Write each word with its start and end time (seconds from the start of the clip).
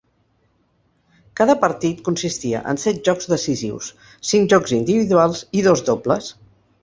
Cada 1.41 1.55
partit 1.65 1.99
consistia 2.07 2.61
en 2.73 2.79
set 2.85 3.03
jocs 3.09 3.29
decisius: 3.35 3.91
cinc 4.31 4.53
jocs 4.55 4.75
individuals 4.81 5.45
i 5.61 5.65
dos 5.69 5.85
dobles. 5.91 6.33